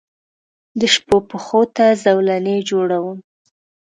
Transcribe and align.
دشپووپښوته 0.79 1.87
زولنې 2.03 2.55
جوړوم 2.69 3.17